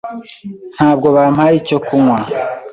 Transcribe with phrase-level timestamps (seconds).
[0.75, 2.19] Ntabwo bampaye icyo kunywa.